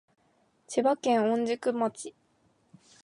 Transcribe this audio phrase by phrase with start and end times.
[0.67, 2.15] 千葉県御宿町